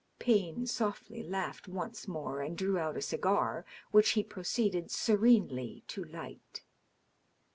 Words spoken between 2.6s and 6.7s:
out a cigar, which he proceeded serenely to light.